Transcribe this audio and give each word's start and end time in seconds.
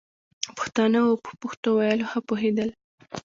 پښتانه 0.57 0.99
وو 1.03 1.11
او 1.17 1.21
په 1.25 1.31
پښتو 1.41 1.69
ویلو 1.77 2.05
ښه 2.11 2.19
پوهېدل. 2.27 2.69